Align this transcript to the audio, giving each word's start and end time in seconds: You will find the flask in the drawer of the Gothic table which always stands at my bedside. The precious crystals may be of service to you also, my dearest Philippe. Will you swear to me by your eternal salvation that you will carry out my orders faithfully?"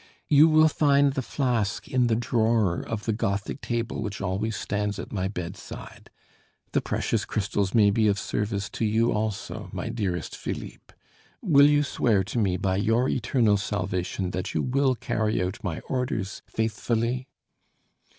You 0.29 0.49
will 0.49 0.67
find 0.67 1.13
the 1.13 1.21
flask 1.21 1.87
in 1.87 2.07
the 2.07 2.15
drawer 2.15 2.81
of 2.81 3.05
the 3.05 3.13
Gothic 3.13 3.61
table 3.61 4.01
which 4.01 4.19
always 4.19 4.55
stands 4.55 4.97
at 4.97 5.13
my 5.13 5.27
bedside. 5.27 6.09
The 6.71 6.81
precious 6.81 7.23
crystals 7.23 7.75
may 7.75 7.91
be 7.91 8.07
of 8.07 8.17
service 8.17 8.67
to 8.71 8.83
you 8.83 9.11
also, 9.11 9.69
my 9.71 9.89
dearest 9.89 10.35
Philippe. 10.35 10.95
Will 11.43 11.67
you 11.67 11.83
swear 11.83 12.23
to 12.23 12.39
me 12.39 12.57
by 12.57 12.77
your 12.77 13.09
eternal 13.09 13.57
salvation 13.57 14.31
that 14.31 14.55
you 14.55 14.63
will 14.63 14.95
carry 14.95 15.39
out 15.39 15.63
my 15.63 15.81
orders 15.81 16.41
faithfully?" 16.47 17.27